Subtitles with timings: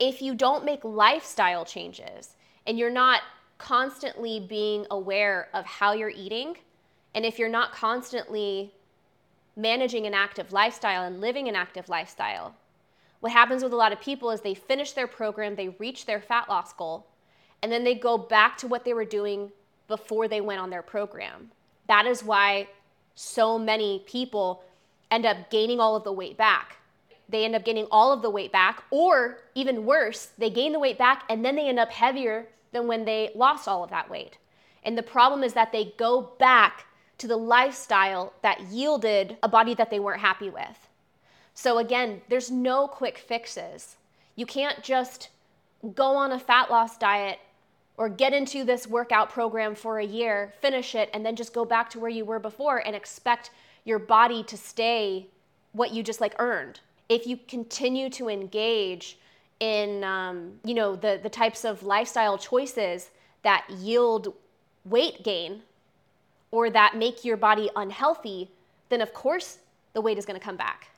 [0.00, 3.22] If you don't make lifestyle changes and you're not
[3.58, 6.56] constantly being aware of how you're eating,
[7.14, 8.72] and if you're not constantly
[9.56, 12.54] managing an active lifestyle and living an active lifestyle,
[13.20, 16.20] what happens with a lot of people is they finish their program, they reach their
[16.20, 17.06] fat loss goal,
[17.62, 19.50] and then they go back to what they were doing
[19.88, 21.50] before they went on their program.
[21.86, 22.68] That is why
[23.14, 24.64] so many people
[25.10, 26.76] end up gaining all of the weight back.
[27.28, 30.78] They end up getting all of the weight back, or even worse, they gain the
[30.78, 34.10] weight back and then they end up heavier than when they lost all of that
[34.10, 34.38] weight.
[34.82, 36.86] And the problem is that they go back
[37.18, 40.88] to the lifestyle that yielded a body that they weren't happy with.
[41.54, 43.96] So, again, there's no quick fixes.
[44.34, 45.28] You can't just
[45.94, 47.38] go on a fat loss diet
[47.96, 51.64] or get into this workout program for a year, finish it, and then just go
[51.64, 53.50] back to where you were before and expect
[53.84, 55.28] your body to stay
[55.72, 56.80] what you just like earned.
[57.08, 59.18] If you continue to engage
[59.60, 63.10] in, um, you know, the, the types of lifestyle choices
[63.42, 64.32] that yield
[64.86, 65.60] weight gain
[66.50, 68.50] or that make your body unhealthy,
[68.88, 69.58] then of course
[69.92, 70.88] the weight is going to come back.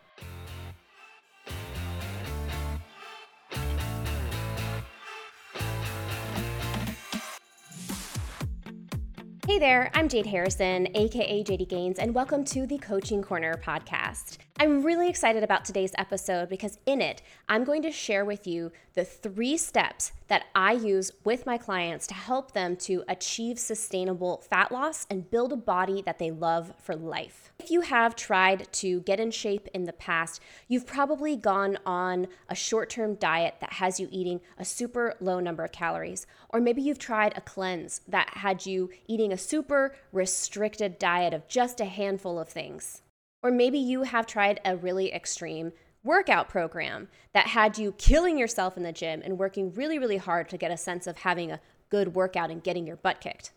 [9.48, 14.38] Hey there, I'm Jayd Harrison, aka JD Gains, and welcome to the Coaching Corner podcast.
[14.58, 18.72] I'm really excited about today's episode because in it, I'm going to share with you
[18.94, 24.38] the three steps that I use with my clients to help them to achieve sustainable
[24.48, 27.52] fat loss and build a body that they love for life.
[27.58, 32.26] If you have tried to get in shape in the past, you've probably gone on
[32.48, 36.26] a short term diet that has you eating a super low number of calories.
[36.48, 41.46] Or maybe you've tried a cleanse that had you eating a super restricted diet of
[41.46, 43.02] just a handful of things.
[43.46, 45.70] Or maybe you have tried a really extreme
[46.02, 50.48] workout program that had you killing yourself in the gym and working really, really hard
[50.48, 53.52] to get a sense of having a good workout and getting your butt kicked.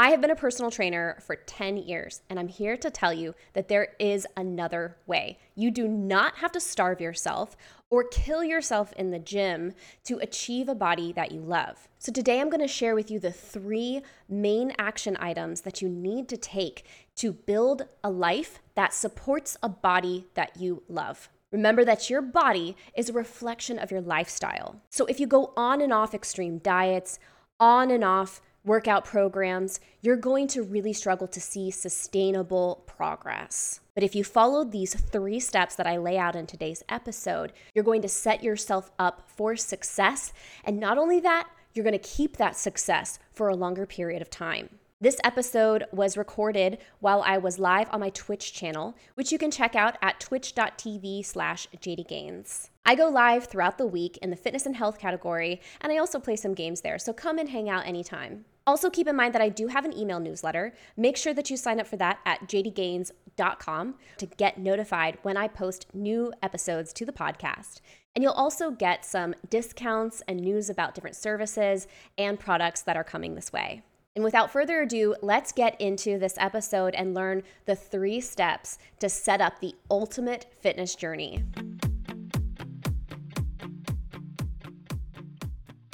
[0.00, 3.34] I have been a personal trainer for 10 years, and I'm here to tell you
[3.52, 5.38] that there is another way.
[5.54, 7.54] You do not have to starve yourself
[7.90, 9.74] or kill yourself in the gym
[10.04, 11.86] to achieve a body that you love.
[11.98, 15.88] So, today I'm going to share with you the three main action items that you
[15.90, 16.86] need to take
[17.16, 21.28] to build a life that supports a body that you love.
[21.52, 24.80] Remember that your body is a reflection of your lifestyle.
[24.88, 27.18] So, if you go on and off extreme diets,
[27.60, 33.80] on and off workout programs, you're going to really struggle to see sustainable progress.
[33.94, 37.84] But if you follow these three steps that I lay out in today's episode, you're
[37.84, 40.32] going to set yourself up for success.
[40.64, 44.30] And not only that, you're going to keep that success for a longer period of
[44.30, 44.68] time.
[45.02, 49.50] This episode was recorded while I was live on my Twitch channel, which you can
[49.50, 52.68] check out at twitch.tv slash jdgains.
[52.84, 56.18] I go live throughout the week in the fitness and health category, and I also
[56.18, 58.44] play some games there, so come and hang out anytime.
[58.66, 60.74] Also, keep in mind that I do have an email newsletter.
[60.96, 65.48] Make sure that you sign up for that at jdgains.com to get notified when I
[65.48, 67.80] post new episodes to the podcast.
[68.14, 71.86] And you'll also get some discounts and news about different services
[72.18, 73.82] and products that are coming this way.
[74.16, 79.08] And without further ado, let's get into this episode and learn the three steps to
[79.08, 81.44] set up the ultimate fitness journey.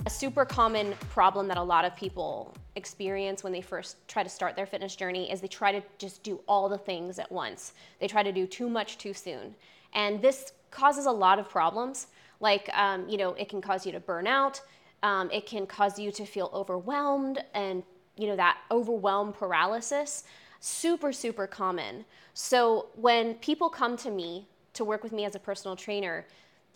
[0.06, 4.28] A super common problem that a lot of people experience when they first try to
[4.28, 7.72] start their fitness journey is they try to just do all the things at once.
[7.98, 9.56] They try to do too much too soon.
[9.94, 12.06] And this causes a lot of problems.
[12.38, 14.60] Like, um, you know, it can cause you to burn out.
[15.02, 17.82] Um, it can cause you to feel overwhelmed and
[18.16, 20.22] you know, that overwhelm paralysis,
[20.60, 22.04] super, super common.
[22.32, 26.26] So when people come to me to work with me as a personal trainer,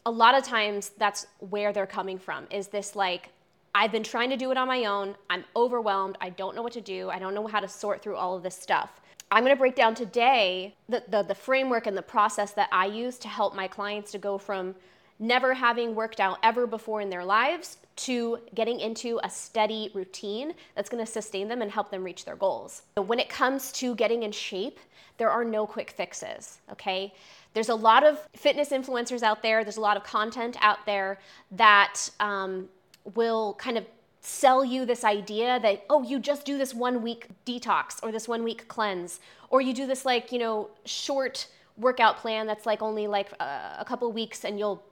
[0.07, 3.31] a lot of times that's where they're coming from is this like,
[3.75, 5.15] I've been trying to do it on my own.
[5.29, 6.19] I'm overwhelmed.
[6.21, 7.11] I don't know what to do.
[7.11, 9.01] I don't know how to sort through all of this stuff.
[9.31, 12.87] I'm going to break down today the, the, the framework and the process that I
[12.87, 14.75] use to help my clients to go from
[15.21, 20.55] never having worked out ever before in their lives to getting into a steady routine
[20.75, 22.83] that's going to sustain them and help them reach their goals.
[22.97, 24.81] When it comes to getting in shape,
[25.19, 27.13] there are no quick fixes, okay?
[27.55, 31.19] There's a lot of fitness influencers out there, there's a lot of content out there
[31.51, 32.69] that um,
[33.15, 33.85] will kind of
[34.23, 38.29] sell you this idea that oh you just do this one week detox or this
[38.29, 39.19] one week cleanse
[39.49, 41.47] or you do this like you know short
[41.79, 44.83] workout plan that's like only like a, a couple weeks and you'll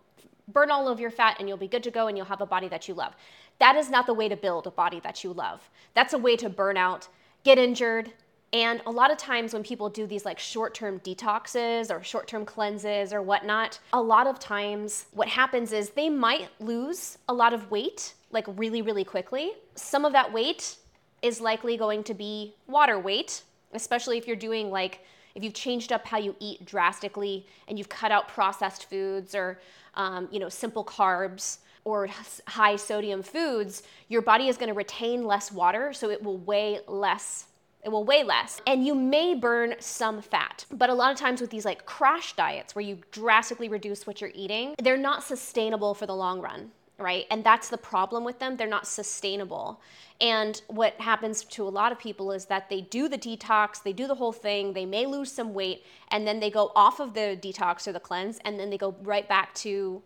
[0.48, 2.46] burn all of your fat and you'll be good to go and you'll have a
[2.46, 3.14] body that you love.
[3.58, 5.68] That is not the way to build a body that you love.
[5.94, 7.08] That's a way to burn out,
[7.44, 8.12] get injured,
[8.52, 12.26] And a lot of times when people do these like short term detoxes or short
[12.26, 17.34] term cleanses or whatnot, a lot of times what happens is they might lose a
[17.34, 19.52] lot of weight like really, really quickly.
[19.74, 20.76] Some of that weight
[21.22, 23.42] is likely going to be water weight,
[23.72, 25.00] especially if you're doing like,
[25.34, 29.60] if you've changed up how you eat drastically and you've cut out processed foods or,
[29.94, 32.08] um, you know, simple carbs or
[32.46, 36.80] high sodium foods, your body is going to retain less water, so it will weigh
[36.86, 37.46] less
[37.84, 40.64] it will weigh less and you may burn some fat.
[40.70, 44.20] But a lot of times with these like crash diets where you drastically reduce what
[44.20, 47.26] you're eating, they're not sustainable for the long run, right?
[47.30, 48.56] And that's the problem with them.
[48.56, 49.80] They're not sustainable.
[50.20, 53.92] And what happens to a lot of people is that they do the detox, they
[53.92, 57.14] do the whole thing, they may lose some weight, and then they go off of
[57.14, 60.02] the detox or the cleanse, and then they go right back to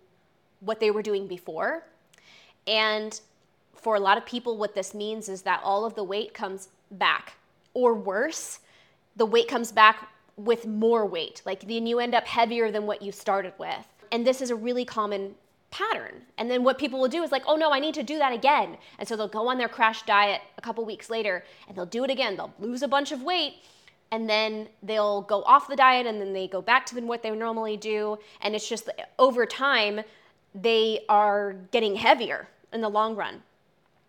[0.61, 1.85] what they were doing before.
[2.67, 3.19] And
[3.75, 6.69] for a lot of people, what this means is that all of the weight comes
[6.91, 7.37] back
[7.75, 8.61] or worse,
[9.17, 11.43] the weight comes back with more weight.
[11.45, 13.87] Like then you end up heavier than what you started with.
[14.11, 15.35] And this is a really common
[15.71, 16.23] pattern.
[16.37, 18.33] And then what people will do is like, oh no, I need to do that
[18.33, 18.77] again.
[18.99, 22.05] And so they'll go on their crash diet a couple weeks later and they'll do
[22.05, 22.37] it again.
[22.37, 23.55] They'll lose a bunch of weight
[24.11, 27.31] and then they'll go off the diet and then they go back to what they
[27.31, 28.19] normally do.
[28.43, 30.03] And it's just over time,
[30.55, 33.43] they are getting heavier in the long run.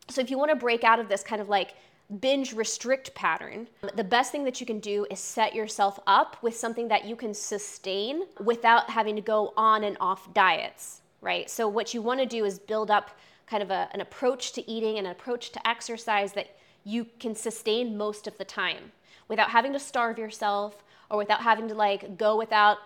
[0.09, 1.75] So if you want to break out of this kind of like
[2.19, 6.55] binge restrict pattern, the best thing that you can do is set yourself up with
[6.55, 11.49] something that you can sustain without having to go on and off diets, right?
[11.49, 13.11] So, what you want to do is build up
[13.47, 17.35] kind of a, an approach to eating, and an approach to exercise that you can
[17.35, 18.91] sustain most of the time
[19.27, 22.77] without having to starve yourself or without having to like go without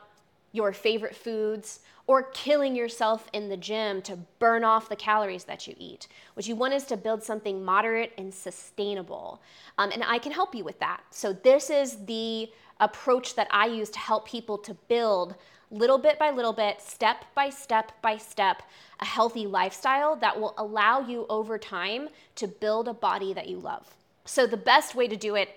[0.57, 5.67] your favorite foods or killing yourself in the gym to burn off the calories that
[5.67, 6.07] you eat.
[6.33, 9.41] What you want is to build something moderate and sustainable.
[9.77, 11.01] Um, and I can help you with that.
[11.11, 12.49] So, this is the
[12.79, 15.35] approach that I use to help people to build
[15.69, 18.63] little bit by little bit, step by step by step,
[19.01, 23.59] a healthy lifestyle that will allow you over time to build a body that you
[23.59, 23.93] love.
[24.23, 25.49] So, the best way to do it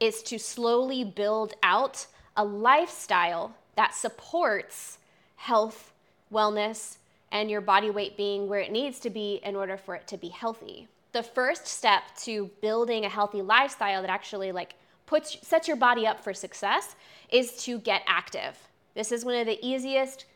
[0.00, 2.06] is to slowly build out
[2.36, 4.98] a lifestyle that supports
[5.36, 5.92] health
[6.32, 6.98] wellness,
[7.30, 10.16] and your body weight being where it needs to be in order for it to
[10.16, 10.88] be healthy.
[11.12, 14.74] The first step to building a healthy lifestyle that actually like
[15.06, 16.96] puts sets your body up for success
[17.30, 18.56] is to get active.
[18.94, 20.26] This is one of the easiest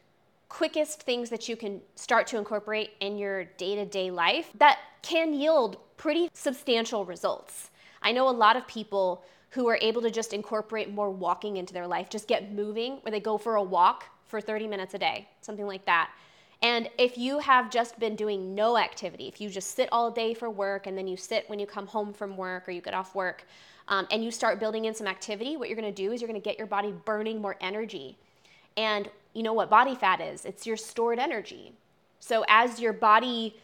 [0.49, 5.77] quickest things that you can start to incorporate in your day-to-day life that can yield
[5.97, 7.68] pretty substantial results.
[8.03, 11.73] I know a lot of people who are able to just incorporate more walking into
[11.73, 14.99] their life, just get moving, where they go for a walk for 30 minutes a
[14.99, 16.11] day, something like that.
[16.61, 20.35] And if you have just been doing no activity, if you just sit all day
[20.35, 22.95] for work and then you sit when you come home from work or you get
[22.95, 23.47] off work
[23.87, 26.41] um, and you start building in some activity, what you're gonna do is you're gonna
[26.41, 28.19] get your body burning more energy.
[28.77, 30.45] And you know what body fat is?
[30.45, 31.73] It's your stored energy.
[32.19, 33.57] So as your body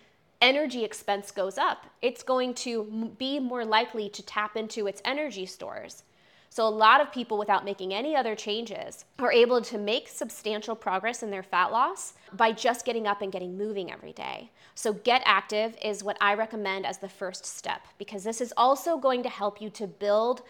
[0.45, 5.47] energy expense goes up, it's going to be more likely to tap into its energy
[5.47, 6.05] stores.
[6.51, 10.77] So, a lot of people, without making any other changes, are able to make substantial
[10.77, 14.51] progress in their fat loss by just getting up and getting moving every day.
[14.75, 18.99] So, get active is what I recommend as the first step because this is also
[18.99, 20.43] going to help you to build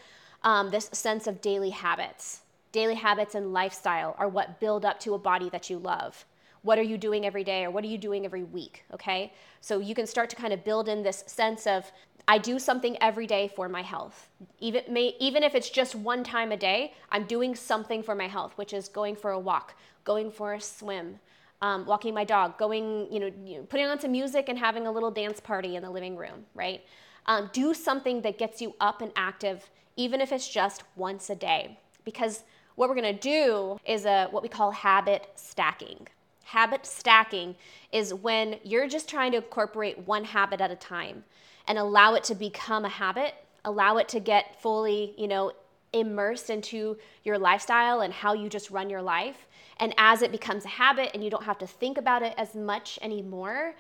[0.42, 2.40] um, this sense of daily habits.
[2.72, 6.26] Daily habits and lifestyle are what build up to a body that you love
[6.64, 9.78] what are you doing every day or what are you doing every week okay so
[9.78, 11.92] you can start to kind of build in this sense of
[12.26, 14.28] I do something every day for my health.
[14.58, 18.28] Even, may, even if it's just one time a day, I'm doing something for my
[18.28, 21.18] health, which is going for a walk, going for a swim,
[21.60, 25.10] um, walking my dog, going, you know, putting on some music and having a little
[25.10, 26.82] dance party in the living room, right?
[27.26, 31.34] Um, do something that gets you up and active, even if it's just once a
[31.34, 31.78] day.
[32.04, 32.44] Because
[32.74, 36.06] what we're gonna do is a, what we call habit stacking.
[36.44, 37.56] Habit stacking
[37.92, 41.24] is when you're just trying to incorporate one habit at a time
[41.66, 43.34] and allow it to become a habit,
[43.64, 45.52] allow it to get fully, you know,
[45.92, 49.46] immersed into your lifestyle and how you just run your life.
[49.78, 52.54] And as it becomes a habit and you don't have to think about it as
[52.54, 53.74] much anymore,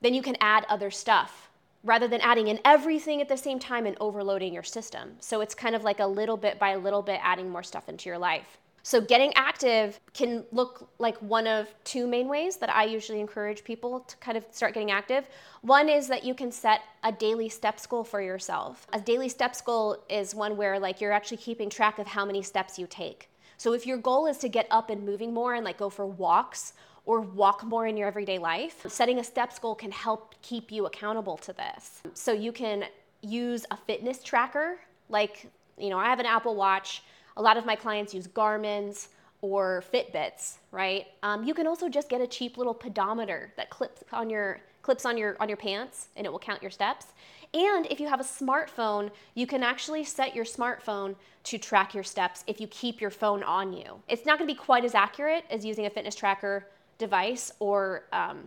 [0.00, 1.50] then you can add other stuff
[1.84, 5.16] rather than adding in everything at the same time and overloading your system.
[5.20, 8.08] So it's kind of like a little bit by little bit adding more stuff into
[8.08, 8.58] your life.
[8.88, 13.62] So, getting active can look like one of two main ways that I usually encourage
[13.62, 15.28] people to kind of start getting active.
[15.60, 18.86] One is that you can set a daily steps goal for yourself.
[18.94, 22.40] A daily steps goal is one where like you're actually keeping track of how many
[22.40, 23.28] steps you take.
[23.58, 26.06] So, if your goal is to get up and moving more and like go for
[26.06, 26.72] walks
[27.04, 30.86] or walk more in your everyday life, setting a steps goal can help keep you
[30.86, 32.00] accountable to this.
[32.14, 32.84] So, you can
[33.20, 34.78] use a fitness tracker
[35.10, 37.02] like You know, I have an Apple Watch.
[37.38, 39.08] A lot of my clients use Garmin's
[39.40, 41.06] or Fitbits, right?
[41.22, 45.06] Um, you can also just get a cheap little pedometer that clips on your clips
[45.06, 47.06] on your on your pants and it will count your steps.
[47.54, 51.14] And if you have a smartphone, you can actually set your smartphone
[51.44, 54.00] to track your steps if you keep your phone on you.
[54.08, 56.66] It's not going to be quite as accurate as using a fitness tracker
[56.98, 58.40] device or um,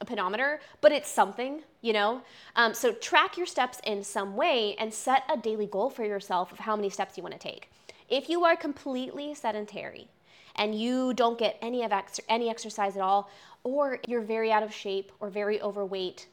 [0.00, 2.22] a pedometer, but it's something, you know?
[2.56, 6.50] Um, so track your steps in some way and set a daily goal for yourself
[6.50, 7.70] of how many steps you want to take.
[8.08, 10.08] If you are completely sedentary
[10.56, 13.30] and you don't get any of ex- any exercise at all,
[13.64, 16.26] or you're very out of shape or very overweight,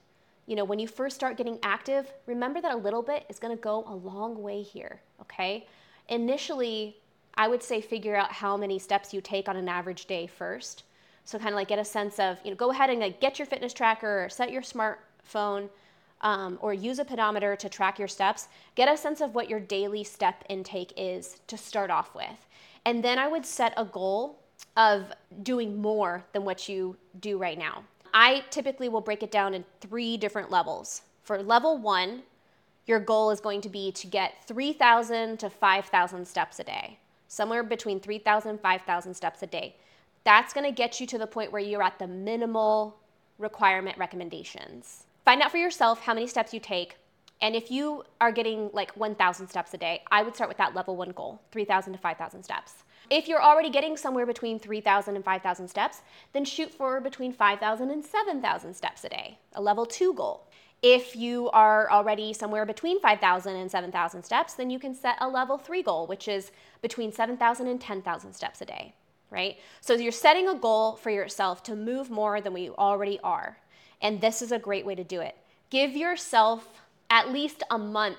[0.45, 3.55] you know, when you first start getting active, remember that a little bit is going
[3.55, 5.67] to go a long way here, okay?
[6.07, 6.97] Initially,
[7.35, 10.83] I would say figure out how many steps you take on an average day first.
[11.25, 13.39] So kind of like get a sense of, you know, go ahead and like get
[13.39, 15.69] your fitness tracker or set your smartphone
[16.21, 18.47] um, or use a pedometer to track your steps.
[18.75, 22.47] Get a sense of what your daily step intake is to start off with.
[22.85, 24.39] And then I would set a goal
[24.77, 25.11] of
[25.43, 27.83] doing more than what you do right now.
[28.13, 31.01] I typically will break it down in three different levels.
[31.23, 32.23] For level one,
[32.85, 37.63] your goal is going to be to get 3,000 to 5,000 steps a day, somewhere
[37.63, 39.75] between 3,000 and 5,000 steps a day.
[40.23, 42.97] That's going to get you to the point where you're at the minimal
[43.37, 45.03] requirement recommendations.
[45.25, 46.97] Find out for yourself how many steps you take.
[47.41, 50.75] And if you are getting like 1,000 steps a day, I would start with that
[50.75, 52.83] level one goal 3,000 to 5,000 steps.
[53.09, 56.01] If you're already getting somewhere between 3,000 and 5,000 steps,
[56.33, 60.47] then shoot for between 5,000 and 7,000 steps a day, a level two goal.
[60.83, 65.27] If you are already somewhere between 5,000 and 7,000 steps, then you can set a
[65.27, 66.51] level three goal, which is
[66.83, 68.93] between 7,000 and 10,000 steps a day,
[69.31, 69.57] right?
[69.81, 73.57] So you're setting a goal for yourself to move more than we already are.
[74.01, 75.35] And this is a great way to do it.
[75.69, 78.17] Give yourself at least a month,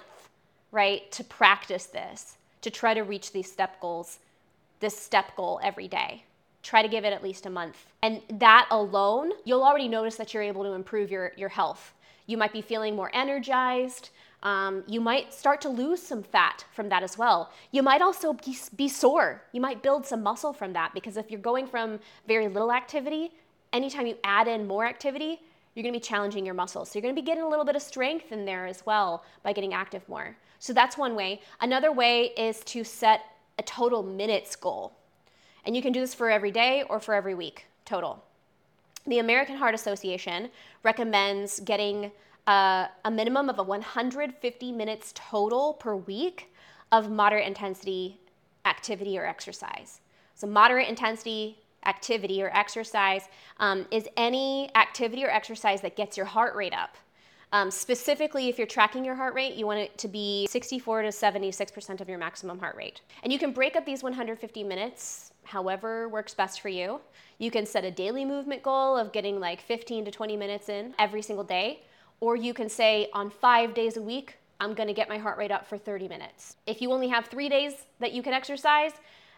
[0.73, 4.19] right, to practice this, to try to reach these step goals
[4.81, 6.25] this step goal every day.
[6.63, 7.87] Try to give it at least a month.
[8.03, 11.95] And that alone, you'll already notice that you're able to improve your, your health.
[12.27, 14.11] You might be feeling more energized.
[14.43, 17.53] Um, you might start to lose some fat from that as well.
[17.71, 19.43] You might also be, be sore.
[19.53, 23.33] You might build some muscle from that because if you're going from very little activity,
[23.73, 25.41] anytime you add in more activity,
[25.77, 26.91] you're gonna be challenging your muscles.
[26.91, 29.53] So you're gonna be getting a little bit of strength in there as well by
[29.53, 30.35] getting active more.
[30.59, 31.43] So that's one way.
[31.61, 33.21] Another way is to set
[33.59, 34.95] a total minutes goal.
[35.67, 38.25] And you can do this for every day or for every week total.
[39.07, 40.49] The American Heart Association
[40.83, 42.11] recommends getting
[42.47, 46.53] uh, a minimum of a 150 minutes total per week
[46.91, 48.19] of moderate intensity
[48.65, 50.01] activity or exercise.
[50.35, 53.29] So, moderate intensity activity or exercise
[53.59, 56.97] um, is any activity or exercise that gets your heart rate up.
[57.53, 61.09] Um, specifically, if you're tracking your heart rate, you want it to be 64 to
[61.09, 63.01] 76% of your maximum heart rate.
[63.23, 67.01] And you can break up these 150 minutes however works best for you.
[67.39, 70.95] You can set a daily movement goal of getting like 15 to 20 minutes in
[70.99, 71.83] every single day,
[72.21, 75.51] or you can say on five days a week, I'm gonna get my heart rate
[75.53, 76.57] up for 30 minutes.
[76.67, 78.93] If you only have three days that you can exercise,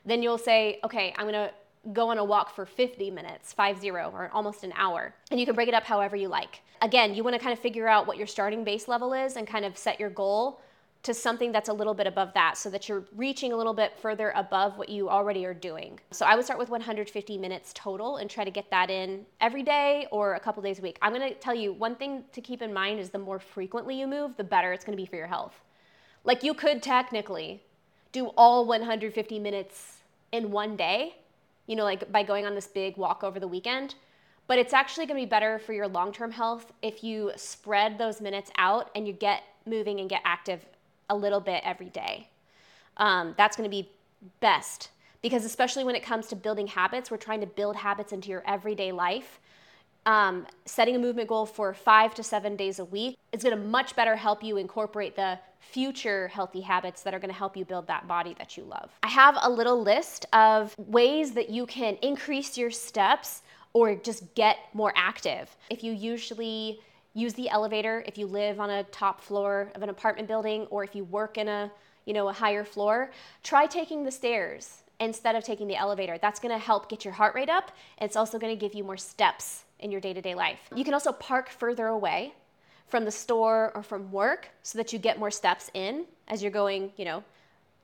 [0.07, 1.51] then you'll say, okay, I'm gonna
[1.93, 5.15] go on a walk for 50 minutes, five zero, or almost an hour.
[5.31, 6.63] And you can break it up however you like.
[6.83, 9.47] Again, you want to kind of figure out what your starting base level is and
[9.47, 10.61] kind of set your goal
[11.05, 13.97] to something that's a little bit above that so that you're reaching a little bit
[13.97, 15.99] further above what you already are doing.
[16.11, 19.63] So I would start with 150 minutes total and try to get that in every
[19.63, 20.99] day or a couple days a week.
[21.01, 23.99] I'm going to tell you one thing to keep in mind is the more frequently
[23.99, 25.55] you move, the better it's going to be for your health.
[26.25, 27.63] Like you could technically
[28.11, 29.99] do all 150 minutes
[30.33, 31.15] in one day
[31.69, 33.95] you know, like by going on this big walk over the weekend.
[34.49, 37.99] But it's actually going to be better for your long term health if you spread
[37.99, 40.65] those minutes out and you get moving and get active
[41.09, 42.29] a little bit every day.
[42.97, 43.91] Um, that's going to be
[44.41, 44.89] best
[45.21, 48.43] because, especially when it comes to building habits, we're trying to build habits into your
[48.47, 49.39] everyday life.
[50.07, 53.63] Um, setting a movement goal for five to seven days a week is going to
[53.63, 57.65] much better help you incorporate the future healthy habits that are going to help you
[57.65, 58.91] build that body that you love.
[59.03, 64.35] I have a little list of ways that you can increase your steps or just
[64.35, 65.55] get more active.
[65.71, 66.81] If you usually
[67.15, 70.85] use the elevator, if you live on a top floor of an apartment building or
[70.85, 71.71] if you work in a,
[72.07, 73.11] you know, a higher floor,
[73.43, 76.19] try taking the stairs instead of taking the elevator.
[76.21, 77.73] That's going to help get your heart rate up.
[78.01, 80.59] It's also going to give you more steps in your day-to-day life.
[80.75, 82.35] You can also park further away
[82.89, 86.51] from the store or from work so that you get more steps in as you're
[86.51, 87.23] going, you know,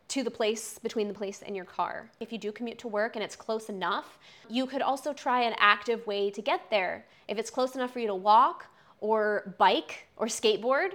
[0.09, 2.11] to the place between the place and your car.
[2.21, 4.19] If you do commute to work and it's close enough,
[4.49, 7.07] you could also try an active way to get there.
[7.29, 8.67] If it's close enough for you to walk
[9.01, 10.91] or bike or skateboard,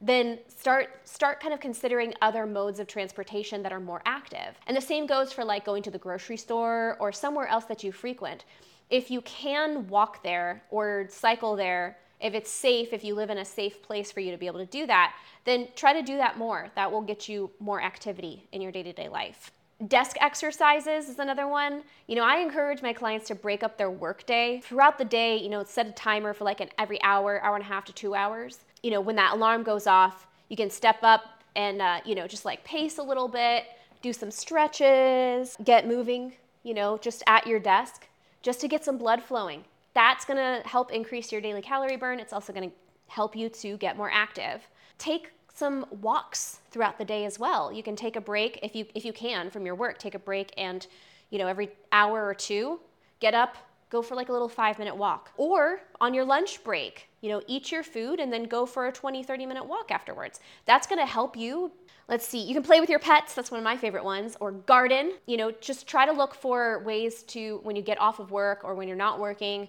[0.00, 4.58] then start start kind of considering other modes of transportation that are more active.
[4.66, 7.82] And the same goes for like going to the grocery store or somewhere else that
[7.82, 8.44] you frequent.
[8.90, 13.38] If you can walk there or cycle there, if it's safe, if you live in
[13.38, 16.16] a safe place for you to be able to do that, then try to do
[16.16, 16.68] that more.
[16.74, 19.52] That will get you more activity in your day-to-day life.
[19.86, 21.84] Desk exercises is another one.
[22.08, 24.60] You know, I encourage my clients to break up their workday.
[24.64, 27.64] Throughout the day, you know, set a timer for like an every hour, hour and
[27.64, 28.58] a half to two hours.
[28.82, 31.22] You know, when that alarm goes off, you can step up
[31.54, 33.66] and, uh, you know, just like pace a little bit,
[34.02, 36.32] do some stretches, get moving,
[36.64, 38.08] you know, just at your desk,
[38.42, 39.64] just to get some blood flowing.
[39.98, 42.20] That's gonna help increase your daily calorie burn.
[42.20, 42.70] It's also gonna
[43.08, 44.62] help you to get more active.
[44.96, 47.72] Take some walks throughout the day as well.
[47.72, 50.20] You can take a break if you if you can from your work, take a
[50.20, 50.86] break and
[51.30, 52.78] you know every hour or two,
[53.18, 53.56] get up,
[53.90, 55.32] go for like a little 5-minute walk.
[55.36, 58.92] Or on your lunch break, you know, eat your food and then go for a
[58.92, 60.38] 20 30 minute walk afterwards.
[60.64, 61.72] That's going to help you
[62.08, 64.52] Let's see, you can play with your pets, that's one of my favorite ones, or
[64.52, 65.12] garden.
[65.26, 68.62] You know, just try to look for ways to, when you get off of work
[68.64, 69.68] or when you're not working,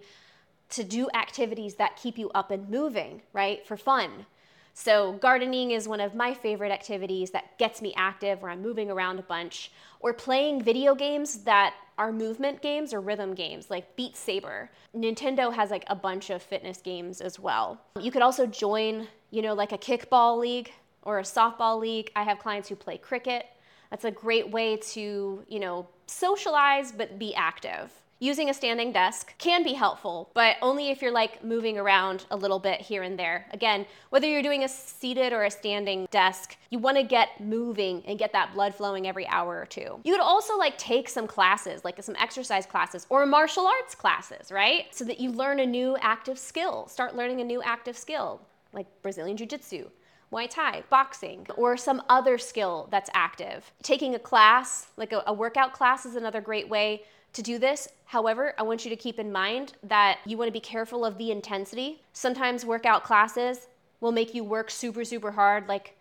[0.70, 3.66] to do activities that keep you up and moving, right?
[3.68, 4.26] For fun.
[4.74, 8.90] So, gardening is one of my favorite activities that gets me active, where I'm moving
[8.90, 13.94] around a bunch, or playing video games that are movement games or rhythm games, like
[13.98, 14.70] Beat Saber.
[14.96, 17.82] Nintendo has like a bunch of fitness games as well.
[18.00, 20.72] You could also join, you know, like a kickball league
[21.04, 22.12] or a softball league.
[22.16, 23.46] I have clients who play cricket.
[23.90, 29.34] That's a great way to, you know, socialize but be active using a standing desk
[29.38, 33.18] can be helpful, but only if you're like moving around a little bit here and
[33.18, 33.46] there.
[33.52, 38.04] Again, whether you're doing a seated or a standing desk, you want to get moving
[38.06, 40.00] and get that blood flowing every hour or two.
[40.04, 44.52] You could also like take some classes, like some exercise classes or martial arts classes,
[44.52, 44.94] right?
[44.94, 46.88] So that you learn a new active skill.
[46.88, 48.42] Start learning a new active skill,
[48.74, 49.90] like Brazilian Jiu-Jitsu.
[50.32, 53.72] Muay Thai, boxing, or some other skill that's active.
[53.82, 57.88] Taking a class, like a, a workout class, is another great way to do this.
[58.06, 61.18] However, I want you to keep in mind that you want to be careful of
[61.18, 62.02] the intensity.
[62.14, 63.68] Sometimes workout classes
[64.02, 65.68] will make you work super, super hard.
[65.68, 65.96] Like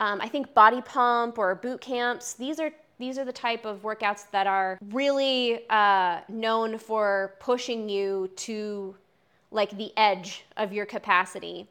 [0.00, 3.82] um, I think body pump or boot camps, these are these are the type of
[3.82, 8.96] workouts that are really uh, known for pushing you to
[9.52, 11.68] like the edge of your capacity,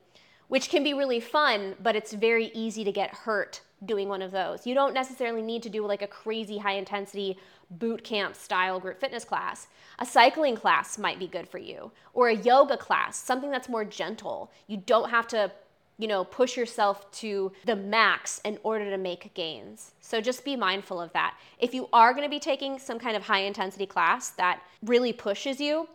[0.48, 4.32] which can be really fun, but it's very easy to get hurt doing one of
[4.32, 4.66] those.
[4.66, 7.38] You don't necessarily need to do like a crazy high intensity
[7.70, 9.68] boot camp style group fitness class.
[10.00, 13.86] A cycling class might be good for you, or a yoga class, something that's more
[13.86, 14.52] gentle.
[14.68, 15.52] You don't have to,
[15.98, 19.92] you know, push yourself to the max in order to make gains.
[20.02, 21.36] So just be mindful of that.
[21.60, 25.12] If you are going to be taking some kind of high intensity class that really
[25.12, 25.88] pushes you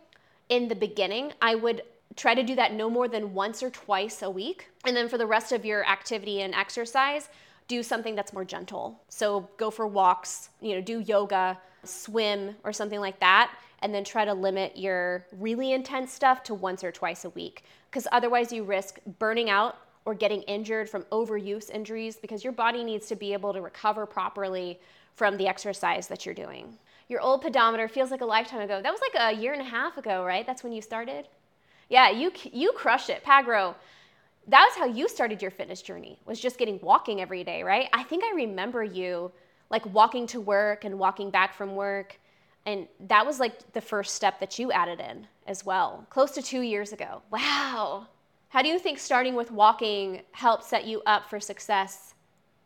[0.49, 1.81] in the beginning, I would
[2.15, 4.69] try to do that no more than once or twice a week.
[4.85, 7.29] And then for the rest of your activity and exercise,
[7.67, 9.01] do something that's more gentle.
[9.09, 14.03] So go for walks, you know, do yoga, swim or something like that, and then
[14.03, 18.51] try to limit your really intense stuff to once or twice a week because otherwise
[18.51, 23.15] you risk burning out or getting injured from overuse injuries because your body needs to
[23.15, 24.79] be able to recover properly
[25.15, 26.77] from the exercise that you're doing.
[27.07, 28.81] Your old pedometer feels like a lifetime ago.
[28.81, 30.45] That was like a year and a half ago, right?
[30.45, 31.27] That's when you started?
[31.89, 33.23] Yeah, you you crushed it.
[33.23, 33.75] Pagro,
[34.47, 37.89] that was how you started your fitness journey was just getting walking every day right?
[37.93, 39.31] I think i remember you
[39.69, 42.19] like walking to work and walking back from work
[42.65, 46.41] and that was like the first step that you added in as well close to
[46.41, 47.21] two years ago.
[47.31, 48.07] Wow.
[48.49, 52.13] How do you think starting with walking helped set you up for success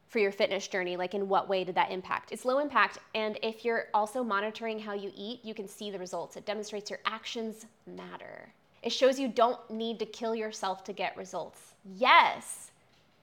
[0.09, 0.97] for your fitness journey?
[0.97, 2.31] Like in what way did that impact?
[2.31, 5.99] It's low impact and if you're also monitoring how you eat you can see the
[5.99, 6.35] results.
[6.37, 8.51] It demonstrates your actions matter
[8.83, 11.73] it shows you don't need to kill yourself to get results.
[11.97, 12.71] Yes.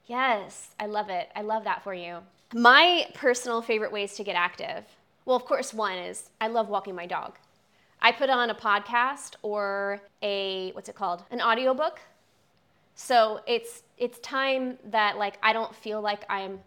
[0.06, 0.70] Yes.
[0.78, 1.30] I love it.
[1.34, 2.18] I love that for you.
[2.52, 4.84] My personal favorite ways to get active.
[5.24, 7.36] Well, of course, one is I love walking my dog.
[8.00, 11.22] I put on a podcast or a what's it called?
[11.30, 12.00] An audiobook.
[12.94, 16.60] So it's it's time that like I don't feel like I'm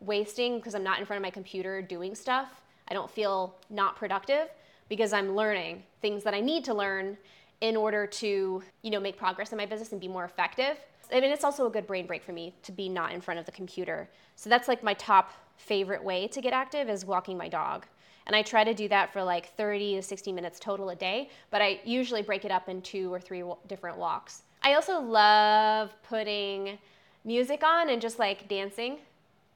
[0.00, 2.60] wasting because I'm not in front of my computer doing stuff.
[2.88, 4.48] I don't feel not productive
[4.88, 7.16] because I'm learning things that I need to learn
[7.60, 10.76] in order to, you know, make progress in my business and be more effective.
[11.12, 13.40] I mean, it's also a good brain break for me to be not in front
[13.40, 14.08] of the computer.
[14.36, 17.86] So that's like my top favorite way to get active is walking my dog.
[18.26, 21.30] And I try to do that for like 30 to 60 minutes total a day,
[21.50, 24.42] but I usually break it up in two or three different walks.
[24.62, 26.78] I also love putting
[27.24, 28.98] music on and just like dancing,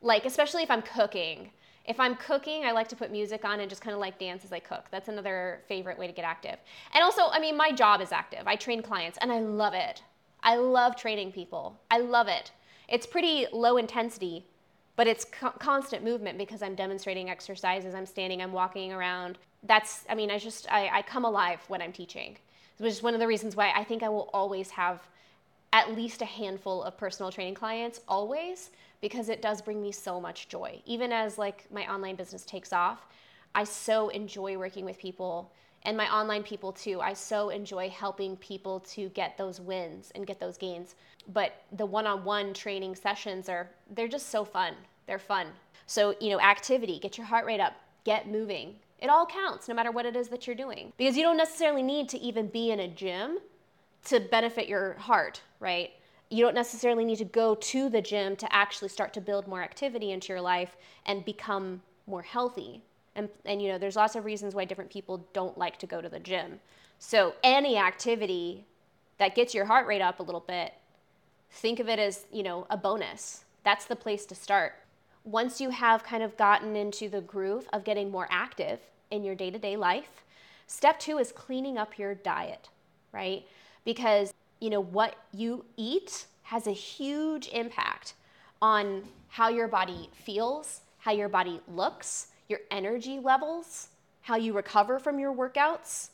[0.02, 1.50] like especially if I'm cooking.
[1.84, 4.44] If I'm cooking, I like to put music on and just kind of like dance
[4.44, 4.86] as I cook.
[4.90, 6.56] That's another favorite way to get active.
[6.94, 8.42] And also, I mean, my job is active.
[8.46, 10.02] I train clients and I love it.
[10.42, 11.78] I love training people.
[11.90, 12.52] I love it.
[12.88, 14.46] It's pretty low intensity,
[14.96, 19.38] but it's co- constant movement because I'm demonstrating exercises, I'm standing, I'm walking around.
[19.62, 22.36] That's, I mean, I just, I, I come alive when I'm teaching,
[22.78, 25.00] which is one of the reasons why I think I will always have
[25.72, 28.70] at least a handful of personal training clients, always,
[29.04, 30.80] because it does bring me so much joy.
[30.86, 33.06] Even as like my online business takes off,
[33.54, 37.02] I so enjoy working with people and my online people too.
[37.02, 40.94] I so enjoy helping people to get those wins and get those gains.
[41.34, 44.72] But the one-on-one training sessions are they're just so fun.
[45.06, 45.48] They're fun.
[45.84, 48.76] So, you know, activity, get your heart rate up, get moving.
[49.00, 50.94] It all counts no matter what it is that you're doing.
[50.96, 53.36] Because you don't necessarily need to even be in a gym
[54.06, 55.90] to benefit your heart, right?
[56.30, 59.62] You don't necessarily need to go to the gym to actually start to build more
[59.62, 62.82] activity into your life and become more healthy.
[63.14, 66.00] And, and you know there's lots of reasons why different people don't like to go
[66.00, 66.60] to the gym.
[66.98, 68.64] So any activity
[69.18, 70.74] that gets your heart rate up a little bit
[71.50, 73.44] think of it as you know a bonus.
[73.62, 74.74] That's the place to start.
[75.24, 79.34] Once you have kind of gotten into the groove of getting more active in your
[79.34, 80.24] day-to-day life
[80.66, 82.68] step two is cleaning up your diet
[83.14, 83.46] right?
[83.84, 84.34] Because
[84.64, 88.14] you know what you eat has a huge impact
[88.60, 93.88] on how your body feels how your body looks your energy levels,
[94.22, 96.10] how you recover from your workouts,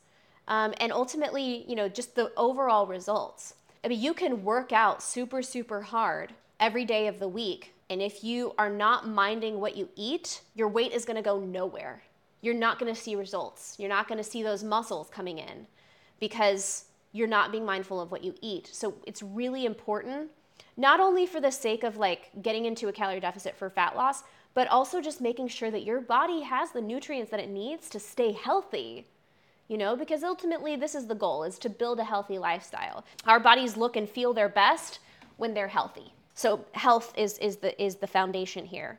[0.49, 3.55] um, and ultimately, you know, just the overall results.
[3.85, 7.73] I mean, you can work out super, super hard every day of the week.
[7.89, 12.03] And if you are not minding what you eat, your weight is gonna go nowhere.
[12.43, 13.77] You're not gonna see results.
[13.79, 15.67] You're not gonna see those muscles coming in
[16.21, 18.69] because you're not being mindful of what you eat.
[18.73, 20.31] So it's really important,
[20.77, 24.23] not only for the sake of like getting into a calorie deficit for fat loss,
[24.55, 28.01] but also just making sure that your body has the nutrients that it needs to
[28.01, 29.07] stay healthy
[29.71, 33.05] you know because ultimately this is the goal is to build a healthy lifestyle.
[33.25, 34.99] Our bodies look and feel their best
[35.37, 36.13] when they're healthy.
[36.35, 38.99] So health is is the is the foundation here.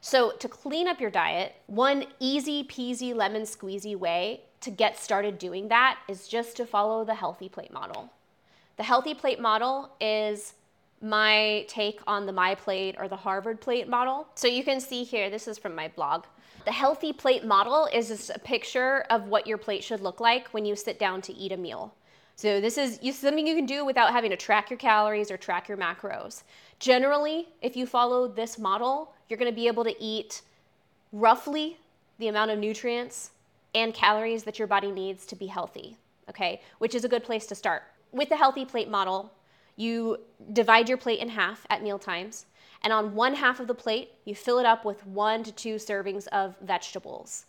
[0.00, 5.38] So to clean up your diet one easy peasy lemon squeezy way to get started
[5.38, 8.10] doing that is just to follow the healthy plate model
[8.80, 10.54] the healthy plate model is
[11.02, 14.26] my take on the My Plate or the Harvard plate model.
[14.34, 16.24] So you can see here, this is from my blog.
[16.64, 20.48] The healthy plate model is just a picture of what your plate should look like
[20.54, 21.94] when you sit down to eat a meal.
[22.36, 25.68] So this is something you can do without having to track your calories or track
[25.68, 26.44] your macros.
[26.78, 30.40] Generally, if you follow this model, you're gonna be able to eat
[31.12, 31.76] roughly
[32.18, 33.32] the amount of nutrients
[33.74, 35.96] and calories that your body needs to be healthy,
[36.28, 36.60] okay?
[36.78, 37.82] Which is a good place to start.
[38.12, 39.32] With the healthy plate model,
[39.76, 40.18] you
[40.52, 42.46] divide your plate in half at meal times,
[42.82, 45.76] and on one half of the plate, you fill it up with one to two
[45.76, 47.46] servings of vegetables.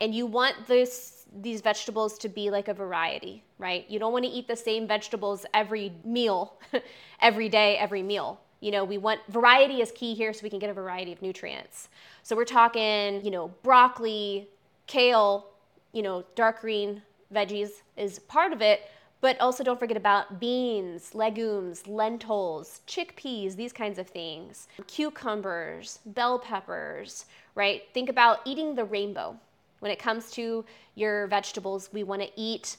[0.00, 3.88] And you want this, these vegetables to be like a variety, right?
[3.88, 6.54] You don't want to eat the same vegetables every meal,
[7.20, 8.40] every day, every meal.
[8.58, 11.22] You know, we want variety is key here so we can get a variety of
[11.22, 11.88] nutrients.
[12.24, 14.48] So we're talking, you know, broccoli,
[14.86, 15.46] kale,
[15.92, 17.02] you know, dark green
[17.32, 18.88] veggies is part of it,
[19.20, 24.68] but also don't forget about beans, legumes, lentils, chickpeas, these kinds of things.
[24.86, 27.84] Cucumbers, bell peppers, right?
[27.94, 29.36] Think about eating the rainbow.
[29.78, 32.76] When it comes to your vegetables, we want to eat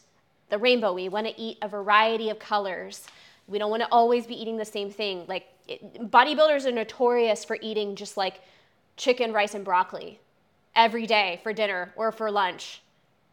[0.50, 0.94] the rainbow.
[0.94, 3.08] We want to eat a variety of colors.
[3.48, 5.26] We don't want to always be eating the same thing.
[5.28, 8.42] Like it, bodybuilders are notorious for eating just like
[8.98, 10.20] chicken, rice, and broccoli
[10.76, 12.82] every day for dinner or for lunch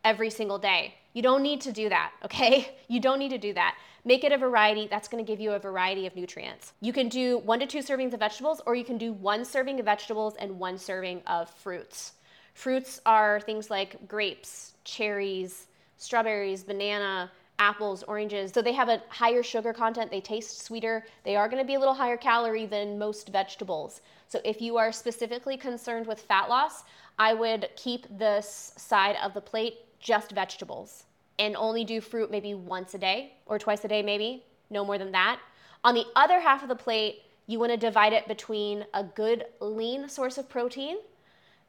[0.05, 0.95] every single day.
[1.13, 2.77] You don't need to do that, okay?
[2.89, 3.77] You don't need to do that.
[4.05, 4.89] Make it a variety.
[4.89, 6.73] That's to give you a variety of nutrients.
[6.81, 9.79] You can do one to two servings of vegetables, or you can do one serving
[9.79, 12.15] of vegetables and one serving of fruits.
[12.55, 18.53] Fruits are things like grapes, cherries, strawberries, banana, apples, oranges.
[18.53, 21.79] So they have a higher sugar content, they taste sweeter, they are to be a
[21.79, 24.01] little higher calorie than most vegetables.
[24.27, 26.85] So if you are specifically concerned with fat loss,
[27.19, 31.05] I would keep this side of the plate just vegetables
[31.39, 34.99] and only do fruit maybe once a day or twice a day, maybe, no more
[34.99, 35.41] than that.
[35.85, 39.45] On the other half of the plate, you want to divide it between a good
[39.61, 40.99] lean source of protein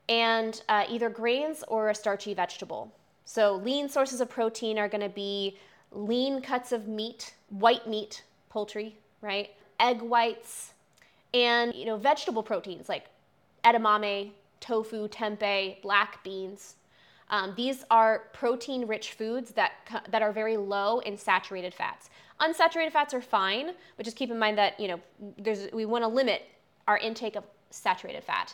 [0.09, 2.91] and uh, either grains or a starchy vegetable.
[3.25, 5.57] So, lean sources of protein are going to be
[5.91, 9.51] lean cuts of meat, white meat, poultry, right?
[9.79, 10.73] Egg whites,
[11.33, 13.05] and you know vegetable proteins like
[13.63, 16.75] edamame, tofu, tempeh, black beans,
[17.31, 19.71] um, these are protein rich foods that,
[20.09, 22.09] that are very low in saturated fats.
[22.39, 24.99] Unsaturated fats are fine, but just keep in mind that you know
[25.37, 26.43] there's, we want to limit
[26.87, 28.53] our intake of saturated fat.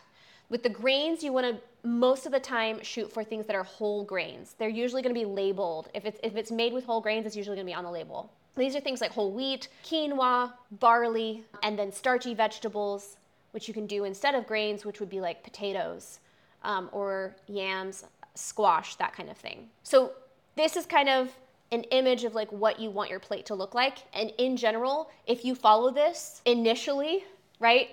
[0.50, 3.64] With the grains, you want to most of the time shoot for things that are
[3.64, 4.56] whole grains.
[4.58, 5.90] They're usually going to be labeled.
[5.94, 7.92] If it's, if it's made with whole grains, it's usually going to be on the
[7.92, 8.32] label.
[8.58, 13.18] These are things like whole wheat, quinoa, barley, and then starchy vegetables,
[13.52, 16.20] which you can do instead of grains, which would be like potatoes
[16.64, 18.04] um, or yams,
[18.38, 19.70] squash, that kind of thing.
[19.84, 20.12] So
[20.56, 21.30] this is kind of
[21.72, 24.00] an image of like what you want your plate to look like.
[24.14, 27.26] And in general, if you follow this initially,
[27.60, 27.90] right,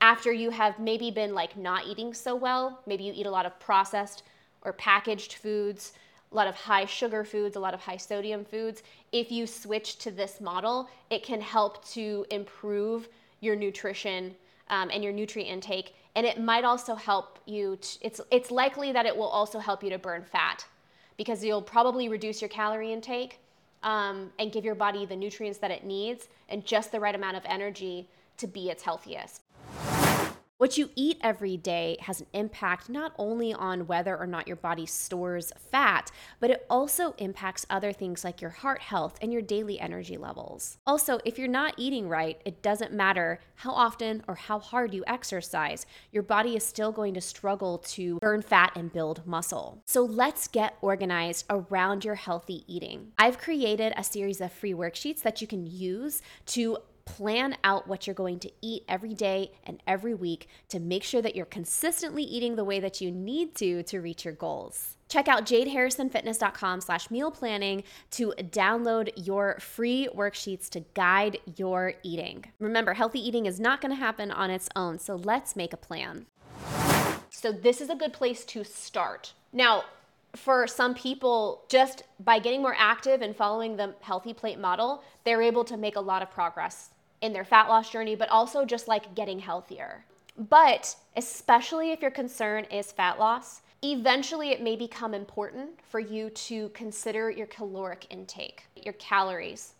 [0.00, 3.46] after you have maybe been like not eating so well, maybe you eat a lot
[3.46, 4.22] of processed
[4.62, 5.92] or packaged foods,
[6.30, 8.82] a lot of high sugar foods, a lot of high sodium foods.
[9.12, 13.08] If you switch to this model, it can help to improve
[13.40, 14.34] your nutrition
[14.68, 15.94] um, and your nutrient intake.
[16.18, 19.90] And it might also help you, it's, it's likely that it will also help you
[19.90, 20.66] to burn fat
[21.16, 23.38] because you'll probably reduce your calorie intake
[23.84, 27.36] um, and give your body the nutrients that it needs and just the right amount
[27.36, 29.42] of energy to be its healthiest.
[30.58, 34.56] What you eat every day has an impact not only on whether or not your
[34.56, 39.40] body stores fat, but it also impacts other things like your heart health and your
[39.40, 40.78] daily energy levels.
[40.84, 45.04] Also, if you're not eating right, it doesn't matter how often or how hard you
[45.06, 49.80] exercise, your body is still going to struggle to burn fat and build muscle.
[49.86, 53.12] So let's get organized around your healthy eating.
[53.16, 56.78] I've created a series of free worksheets that you can use to
[57.16, 61.22] plan out what you're going to eat every day and every week to make sure
[61.22, 64.96] that you're consistently eating the way that you need to to reach your goals.
[65.08, 72.44] Check out jaydharrisonfitness.com slash meal planning to download your free worksheets to guide your eating.
[72.58, 75.78] Remember, healthy eating is not going to happen on its own, so let's make a
[75.78, 76.26] plan.
[77.30, 79.32] So this is a good place to start.
[79.52, 79.84] Now,
[80.36, 85.40] for some people, just by getting more active and following the healthy plate model, they're
[85.40, 86.90] able to make a lot of progress
[87.20, 90.04] in their fat loss journey, but also just like getting healthier.
[90.36, 96.30] But especially if your concern is fat loss, eventually it may become important for you
[96.30, 99.74] to consider your caloric intake, your calories.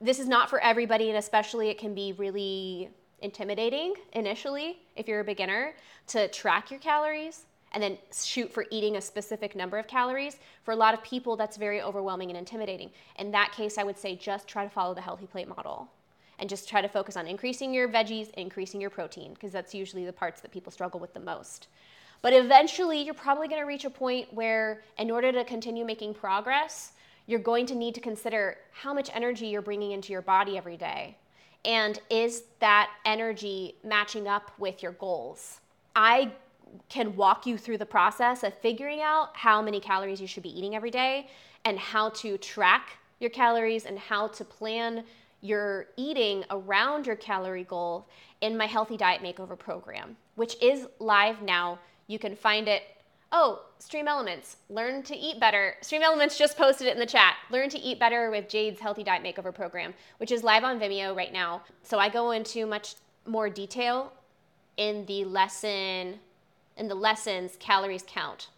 [0.00, 5.20] This is not for everybody, and especially it can be really intimidating initially if you're
[5.20, 5.74] a beginner
[6.08, 10.38] to track your calories and then shoot for eating a specific number of calories.
[10.62, 12.90] For a lot of people, that's very overwhelming and intimidating.
[13.18, 15.88] In that case, I would say just try to follow the healthy plate model
[16.38, 20.04] and just try to focus on increasing your veggies, increasing your protein, because that's usually
[20.04, 21.68] the parts that people struggle with the most.
[22.22, 26.14] But eventually, you're probably going to reach a point where, in order to continue making
[26.14, 26.92] progress,
[27.26, 30.76] you're going to need to consider how much energy you're bringing into your body every
[30.76, 31.16] day.
[31.64, 35.60] And is that energy matching up with your goals?
[35.96, 36.32] I
[36.88, 40.56] can walk you through the process of figuring out how many calories you should be
[40.58, 41.28] eating every day
[41.64, 45.04] and how to track your calories and how to plan
[45.44, 48.08] your eating around your calorie goal
[48.40, 51.78] in my Healthy Diet Makeover program, which is live now.
[52.06, 52.82] You can find it.
[53.30, 55.74] Oh, Stream Elements, learn to eat better.
[55.82, 57.34] Stream Elements just posted it in the chat.
[57.50, 61.14] Learn to eat better with Jayd's Healthy Diet Makeover program, which is live on Vimeo
[61.14, 61.60] right now.
[61.82, 62.94] So I go into much
[63.26, 64.14] more detail
[64.78, 66.20] in the lesson,
[66.78, 68.48] in the lessons calories count.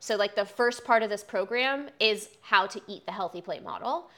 [0.00, 3.62] So like the first part of this program is how to eat the healthy plate
[3.62, 4.10] model.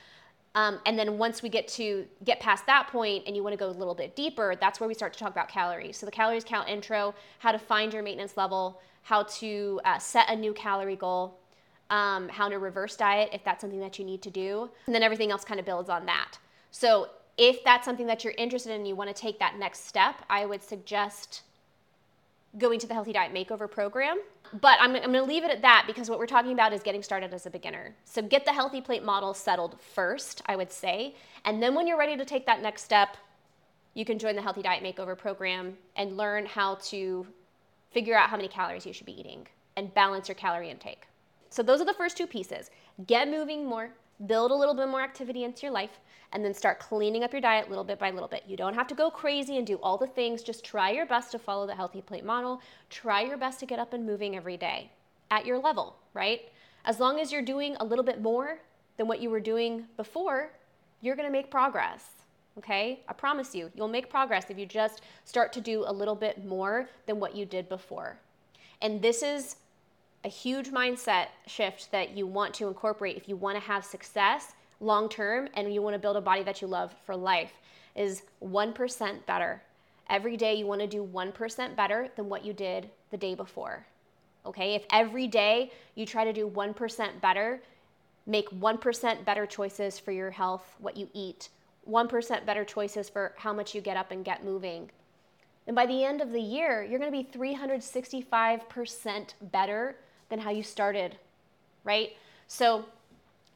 [0.56, 3.58] Um, and then once we get to get past that point and you want to
[3.58, 5.98] go a little bit deeper, that's where we start to talk about calories.
[5.98, 10.30] So the calories count intro, how to find your maintenance level, how to uh, set
[10.30, 11.38] a new calorie goal,
[11.90, 15.02] um, how to reverse diet if that's something that you need to do, and then
[15.02, 16.38] everything else kind of builds on that.
[16.70, 19.86] So if that's something that you're interested in and you want to take that next
[19.86, 21.42] step, I would suggest
[22.56, 24.18] going to the Healthy Diet Makeover program.
[24.60, 26.82] But I'm, I'm going to leave it at that because what we're talking about is
[26.82, 27.94] getting started as a beginner.
[28.04, 31.14] So get the healthy plate model settled first, I would say.
[31.44, 33.16] And then when you're ready to take that next step,
[33.94, 37.26] you can join the Healthy Diet Makeover program and learn how to
[37.92, 41.06] figure out how many calories you should be eating and balance your calorie intake.
[41.48, 42.70] So those are the first two pieces.
[43.06, 43.90] Get moving more,
[44.24, 46.00] build a little bit more activity into your life,
[46.32, 48.44] and then start cleaning up your diet little bit by little bit.
[48.46, 50.42] You don't have to go crazy and do all the things.
[50.42, 52.60] Just try your best to follow the healthy plate model.
[52.90, 54.90] Try your best to get up and moving every day
[55.30, 56.48] at your level, right?
[56.84, 58.58] As long as you're doing a little bit more
[58.96, 60.52] than what you were doing before,
[61.00, 62.04] you're gonna make progress.
[62.58, 63.00] Okay?
[63.08, 66.44] I promise you, you'll make progress if you just start to do a little bit
[66.44, 68.18] more than what you did before.
[68.80, 69.56] And this is
[70.26, 74.54] a huge mindset shift that you want to incorporate if you want to have success
[74.80, 77.52] long term and you want to build a body that you love for life
[77.94, 79.62] is 1% better.
[80.10, 83.86] Every day you want to do 1% better than what you did the day before.
[84.44, 84.74] Okay?
[84.74, 87.62] If every day you try to do 1% better,
[88.26, 91.50] make 1% better choices for your health, what you eat,
[91.88, 94.90] 1% better choices for how much you get up and get moving.
[95.68, 99.94] And by the end of the year, you're going to be 365% better
[100.28, 101.16] than how you started,
[101.84, 102.12] right?
[102.48, 102.86] So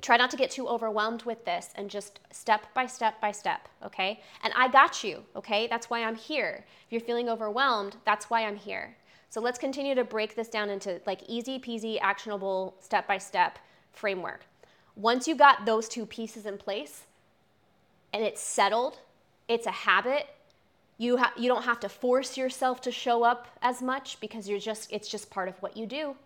[0.00, 3.68] Try not to get too overwhelmed with this and just step by step by step,
[3.84, 4.20] okay?
[4.42, 5.66] And I got you, okay?
[5.66, 6.64] That's why I'm here.
[6.86, 8.96] If you're feeling overwhelmed, that's why I'm here.
[9.28, 13.58] So let's continue to break this down into like easy peasy, actionable, step by step
[13.92, 14.44] framework.
[14.96, 17.02] Once you got those two pieces in place
[18.12, 18.98] and it's settled,
[19.48, 20.28] it's a habit,
[20.96, 24.58] you, ha- you don't have to force yourself to show up as much because you're
[24.58, 26.16] just it's just part of what you do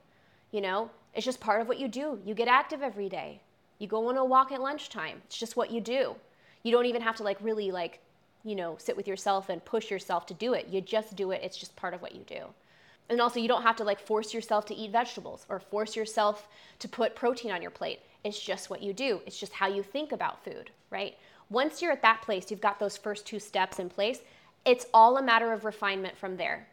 [0.54, 0.88] you know?
[1.14, 2.18] It's just part of what you do.
[2.24, 3.40] You get active every day.
[3.78, 5.20] You go on a walk at lunchtime.
[5.26, 6.14] It's just what you do.
[6.62, 8.00] You don't even have to like really like
[8.44, 10.68] you know sit with yourself and push yourself to do it.
[10.68, 11.40] You just do it.
[11.42, 12.44] It's just part of what you do.
[13.08, 16.48] And also you don't have to like force yourself to eat vegetables or force yourself
[16.78, 18.00] to put protein on your plate.
[18.22, 19.20] It's just what you do.
[19.26, 21.16] It's just how you think about food right?
[21.50, 24.20] Once you're at that place you've got those first two steps in place
[24.64, 26.66] it's all a matter of refinement from there.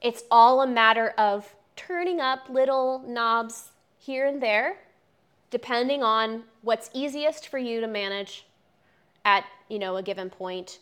[0.00, 1.54] It's all a matter of
[1.86, 4.76] turning up little knobs here and there,
[5.50, 8.46] depending on what's easiest for you to manage
[9.24, 10.80] at you know a given point,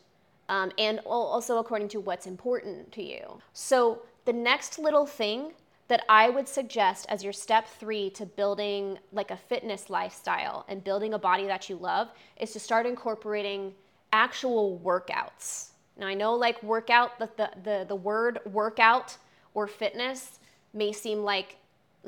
[0.48, 3.40] um, and also according to what's important to you.
[3.52, 5.52] So the next little thing
[5.86, 10.84] that I would suggest as your step three to building like a fitness lifestyle and
[10.84, 13.72] building a body that you love is to start incorporating
[14.12, 15.68] actual workouts.
[15.96, 19.16] Now I know like workout, the, the, the, the word workout
[19.54, 20.37] or fitness
[20.74, 21.56] may seem like,